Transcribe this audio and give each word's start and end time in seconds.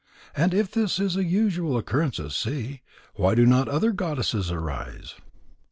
And 0.35 0.51
if 0.51 0.71
this 0.71 0.97
is 0.97 1.15
a 1.15 1.23
usual 1.23 1.77
occurrence 1.77 2.19
at 2.19 2.31
sea, 2.31 2.81
why 3.17 3.35
do 3.35 3.45
not 3.45 3.67
other 3.67 3.91
goddesses 3.91 4.49
arise?" 4.51 5.13